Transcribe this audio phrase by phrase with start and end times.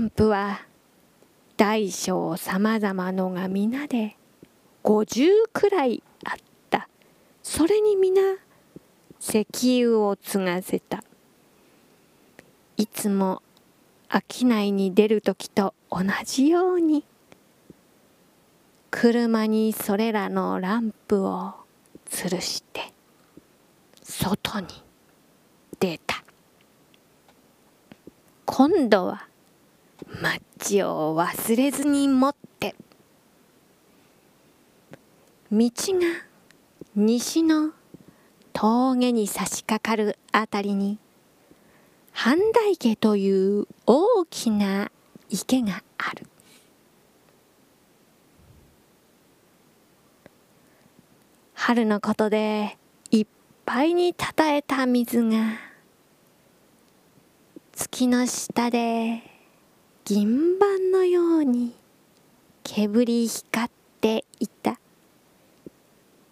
[0.00, 0.62] ランプは
[1.58, 4.16] 大小さまざまのが皆で
[4.82, 6.34] 50くらいあっ
[6.70, 6.88] た。
[7.42, 8.22] それに皆
[9.20, 11.04] 石油を継がせた。
[12.78, 13.42] いつも
[14.10, 17.04] 商いに出る時と同じように
[18.90, 21.52] 車にそれらのランプを
[22.08, 22.94] 吊るして
[24.02, 24.66] 外に
[25.78, 26.24] 出た。
[28.46, 29.28] 今度は
[30.70, 32.76] マッチを忘れずに持って。
[35.50, 35.72] 道が
[36.94, 37.72] 西の
[38.52, 40.98] 峠に差し掛かるあたりに
[42.12, 44.92] 半大家という大きな
[45.28, 46.26] 池がある。
[51.54, 52.78] 春のことで
[53.10, 53.26] いっ
[53.66, 55.36] ぱいにたたえた水が
[57.72, 59.29] 月の下で
[60.12, 61.72] 銀盤のように
[62.64, 64.80] 煙光っていた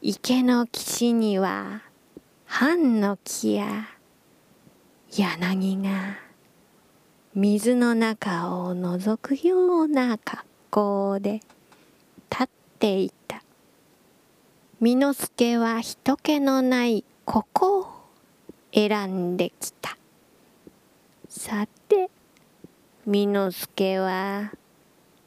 [0.03, 1.83] 池の岸には
[2.45, 3.87] 藩の木や
[5.13, 6.19] 柳が
[7.37, 11.35] 水の中を覗くような格好で
[12.29, 12.49] 立っ
[12.81, 13.45] ていた。
[14.81, 17.87] 巳之助は人気のないここを
[18.75, 19.97] 選んできた。
[21.29, 22.11] さて
[23.11, 24.53] 巳之助は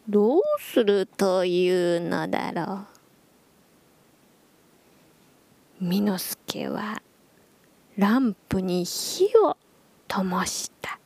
[0.08, 2.86] どうするというのだろ
[5.82, 5.86] う？
[5.90, 7.02] 巳之助は
[7.98, 9.58] ランプに火を
[10.08, 11.00] 灯した。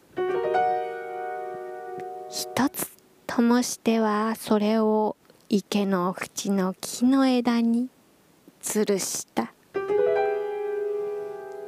[2.29, 2.91] 一つ
[3.25, 5.15] 灯してはそれを
[5.47, 7.87] 池の縁の木の枝に
[8.61, 9.53] 吊るした。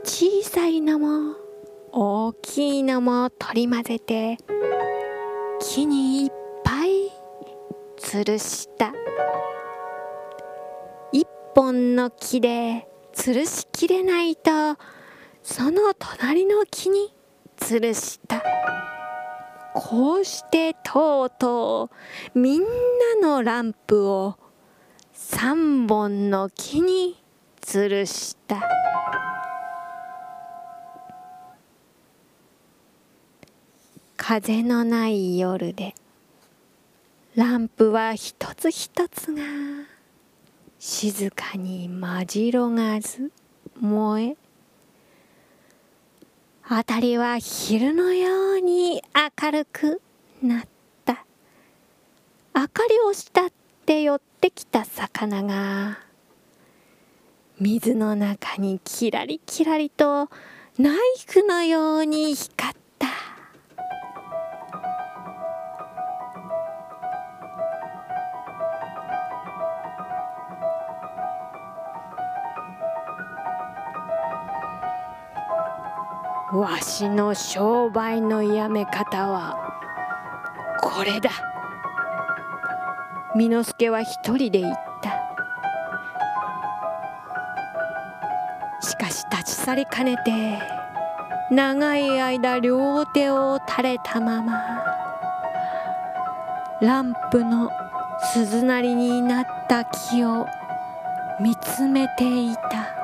[0.04, 1.38] 小さいのも
[1.94, 4.38] 大きいのも取り混ぜて
[5.70, 6.32] 木にいっ
[6.64, 7.12] ぱい
[8.00, 8.94] 吊るした。
[11.12, 14.50] 一本の木で吊るしきれないと
[15.44, 17.14] その隣の木に
[17.58, 18.42] 吊るした。
[19.76, 21.90] こうしてとうと
[22.34, 22.68] うみんな
[23.22, 24.38] のランプを
[25.12, 27.22] 三本の木に
[27.62, 28.62] 吊るした。
[34.30, 35.96] 風のない夜で
[37.36, 39.42] ランプは一つ一つが
[40.78, 43.32] 静かにまじろがず
[43.80, 44.38] 燃え
[46.62, 49.02] 辺りは昼のように
[49.42, 50.02] 明るく
[50.44, 50.64] なっ
[51.06, 51.26] た。
[52.54, 53.50] 明かりをしたっ
[53.86, 56.00] て寄ってきた魚が
[57.62, 60.30] 水の中にキラリキラリと
[60.78, 62.87] ナイフのように光った
[76.60, 79.56] わしの商売のやめ方は
[80.82, 81.30] これだ。
[83.36, 85.12] 巳之助は一人で言った。
[88.82, 90.60] しかし立ち去りかねて
[91.52, 94.84] 長い間両手を垂れたまま
[96.82, 97.70] ランプの
[98.34, 100.48] 鈴なりになった木を
[101.40, 102.97] 見つめていた。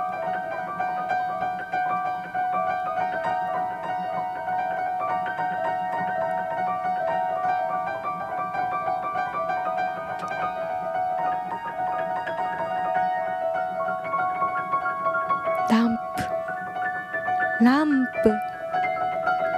[15.69, 17.63] ランプ。
[17.63, 17.89] ラン
[18.21, 18.31] プ。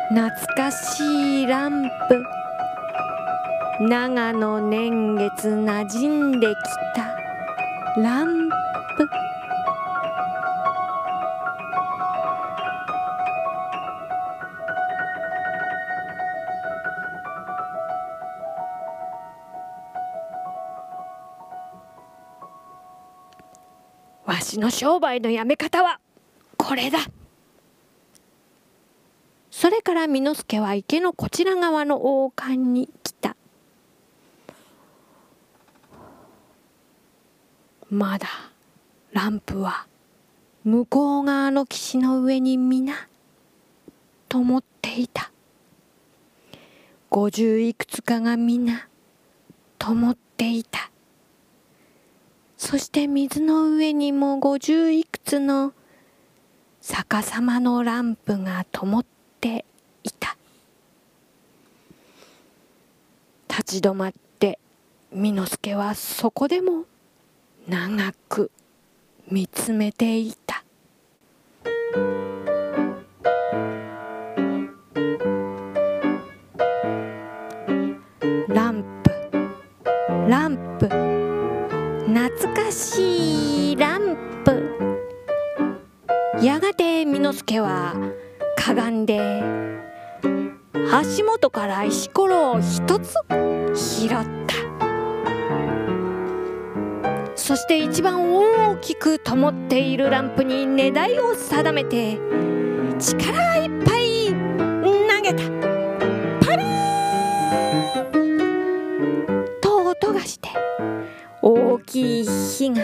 [0.09, 2.23] 懐かしいランプ。
[3.87, 6.53] 長野年月なじんでき
[6.95, 8.01] た。
[8.01, 8.49] ラン
[8.97, 9.24] プ。
[24.25, 25.99] わしの商売のやめ方は
[26.57, 26.99] これだ。
[29.51, 33.35] それから巳之助は池のこちら側の王冠に来た。
[37.89, 38.27] まだ
[39.11, 39.87] ランプは
[40.63, 43.07] 向こう側の岸の上に皆
[44.27, 45.31] 灯っていた。
[47.11, 48.89] 五十いくつかが皆
[49.77, 50.89] 灯っていた。
[52.67, 55.71] そして水の上にも五十いくつの
[56.81, 59.05] 逆さまのランプが灯っ
[59.39, 59.65] て
[60.03, 60.35] いた。
[63.47, 64.57] 立ち止まって
[65.11, 66.85] 巳之助はそこでも
[67.67, 68.49] 長く
[69.29, 70.54] 見つめていた。
[90.97, 93.15] 足元から石ころを一つ
[93.75, 94.55] 拾った。
[97.35, 102.17] そして一番大きく灯っているランプに値台を定めて
[102.97, 105.43] 力いっぱい投げた。
[106.47, 108.13] パリー
[109.43, 110.47] ンと音がして
[111.41, 112.81] 大きい火が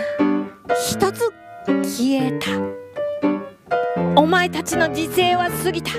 [0.75, 1.31] 一つ
[1.66, 2.50] 消えた。
[4.22, 5.92] お前たちの時勢は過ぎた。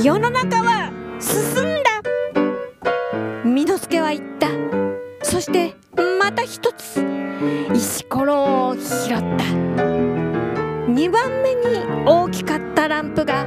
[0.00, 2.02] 世の中は進んだ。
[3.44, 4.48] 巳之助は言った。
[5.22, 5.74] そして
[6.18, 7.04] また一つ。
[7.74, 9.24] 石ころを拾った。
[10.92, 13.46] 2番目に大きかったランプが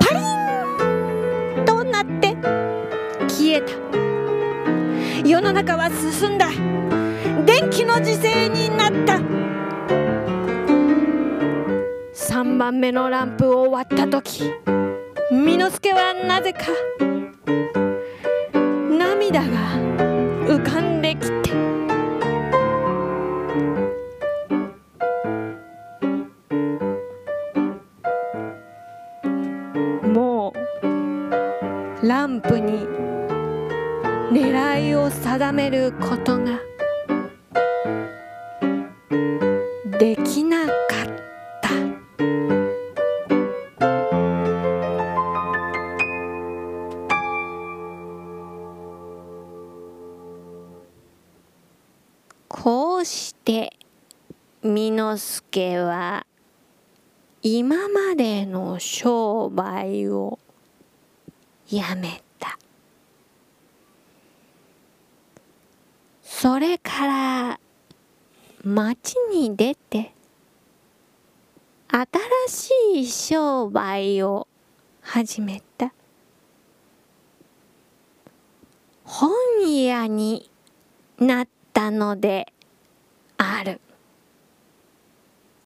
[0.00, 2.36] パリンとなって
[3.28, 3.72] 消えた。
[5.28, 6.48] 世の中は進んだ。
[7.44, 9.18] 電気の時勢になった。
[12.12, 14.52] 3番目のランプを割った時
[15.30, 16.66] 巳之助はなぜか
[19.30, 19.76] 涙が
[20.46, 21.54] 浮かんできて。
[30.08, 30.54] も
[32.02, 32.86] うランプに
[34.32, 36.58] 狙いを定めることが
[39.98, 40.77] できなか
[55.38, 56.26] 巳之助は
[57.42, 60.38] 今までの商売を
[61.70, 62.58] やめた。
[66.22, 67.60] それから
[68.64, 70.12] 町に出て
[71.88, 72.06] 新
[72.48, 74.46] しい商売を
[75.00, 75.92] 始めた。
[79.04, 79.30] 本
[79.82, 80.50] 屋に
[81.18, 82.52] なったので
[83.38, 83.80] ある。